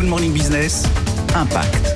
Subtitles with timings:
[0.00, 0.84] Good Morning Business,
[1.34, 1.94] Impact.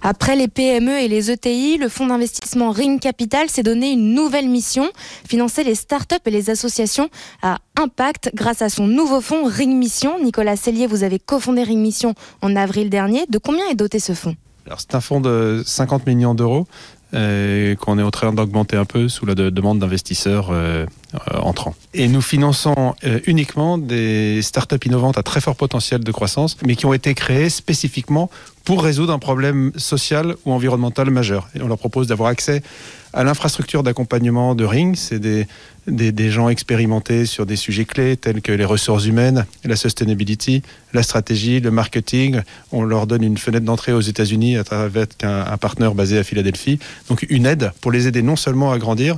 [0.00, 4.48] Après les PME et les ETI, le fonds d'investissement Ring Capital s'est donné une nouvelle
[4.48, 4.88] mission,
[5.28, 7.10] financer les startups et les associations
[7.42, 10.18] à impact grâce à son nouveau fonds Ring Mission.
[10.24, 13.26] Nicolas Cellier, vous avez cofondé Ring Mission en avril dernier.
[13.28, 14.36] De combien est doté ce fonds?
[14.64, 16.66] Alors c'est un fonds de 50 millions d'euros
[17.14, 21.74] qu'on est en train d'augmenter un peu sous la demande d'investisseurs euh, euh, entrants.
[21.92, 22.94] Et nous finançons
[23.26, 27.50] uniquement des startups innovantes à très fort potentiel de croissance, mais qui ont été créées
[27.50, 28.30] spécifiquement
[28.64, 31.48] pour résoudre un problème social ou environnemental majeur.
[31.54, 32.62] Et on leur propose d'avoir accès
[33.14, 34.96] à l'infrastructure d'accompagnement de Ring.
[34.96, 35.46] C'est des,
[35.86, 41.02] des, gens expérimentés sur des sujets clés tels que les ressources humaines, la sustainability, la
[41.02, 42.40] stratégie, le marketing.
[42.72, 46.78] On leur donne une fenêtre d'entrée aux États-Unis travers un, un partenaire basé à Philadelphie.
[47.08, 49.16] Donc une aide pour les aider non seulement à grandir,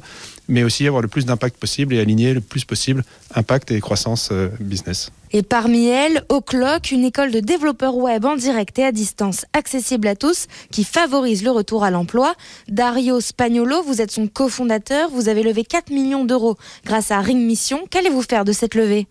[0.48, 3.02] mais aussi avoir le plus d'impact possible et aligner le plus possible
[3.34, 5.10] impact et croissance euh, business.
[5.33, 10.07] Et parmi elles, O'Clock, une école de développeurs web en direct et à distance accessible
[10.09, 12.34] à tous qui favorise le retour à l'emploi.
[12.69, 17.41] Dario Spagnolo, vous êtes son cofondateur, vous avez levé 4 millions d'euros grâce à Ring
[17.41, 17.84] Mission.
[17.91, 19.06] Qu'allez-vous faire de cette levée?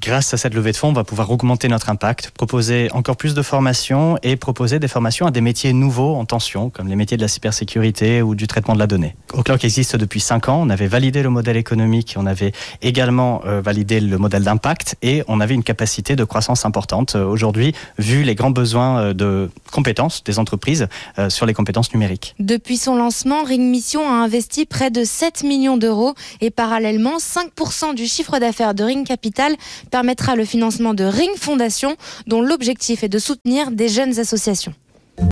[0.00, 3.34] Grâce à cette levée de fonds, on va pouvoir augmenter notre impact, proposer encore plus
[3.34, 7.18] de formations et proposer des formations à des métiers nouveaux en tension, comme les métiers
[7.18, 9.14] de la cybersécurité ou du traitement de la donnée.
[9.34, 13.60] O'Clock existe depuis 5 ans, on avait validé le modèle économique, on avait également euh,
[13.60, 18.22] validé le modèle d'impact et on avait une capacité de croissance importante euh, aujourd'hui, vu
[18.22, 20.88] les grands besoins euh, de compétences des entreprises
[21.28, 22.34] sur les compétences numériques.
[22.38, 27.94] Depuis son lancement, Ring Mission a investi près de 7 millions d'euros et parallèlement 5%
[27.94, 29.54] du chiffre d'affaires de Ring Capital
[29.90, 34.74] permettra le financement de Ring Foundation, dont l'objectif est de soutenir des jeunes associations.